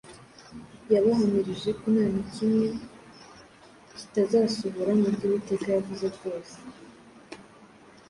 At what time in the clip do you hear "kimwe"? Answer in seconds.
2.33-2.67